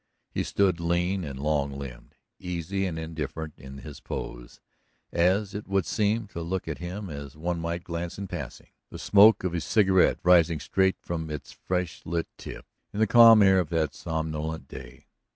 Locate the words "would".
5.67-5.85